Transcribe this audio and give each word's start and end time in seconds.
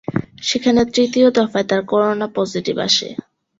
সেখানে 0.41 0.81
তৃতীয় 0.93 1.27
দফায় 1.31 1.67
তাঁর 1.69 1.81
করোনা 1.85 2.27
পজিটিভ 2.35 2.75
আসে। 2.87 3.07